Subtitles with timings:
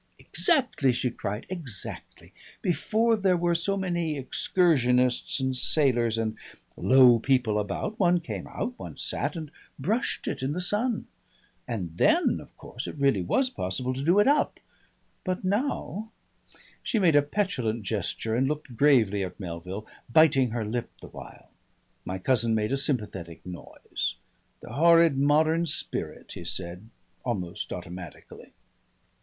[0.17, 2.33] "Exactly!" she cried, "exactly!
[2.63, 6.37] Before there were so many Excursionists and sailors and
[6.75, 11.05] Low People about, one came out, one sat and brushed it in the sun.
[11.67, 14.59] And then of course it really was possible to do it up.
[15.23, 16.11] But now"
[16.81, 21.51] She made a petulant gesture and looked gravely at Melville, biting her lip the while.
[22.05, 24.15] My cousin made a sympathetic noise.
[24.61, 26.89] "The horrid modern spirit," he said
[27.23, 28.53] almost automatically....